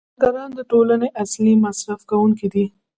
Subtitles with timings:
[0.21, 2.65] کارګران د ټولنې اصلي مصرف کوونکي دي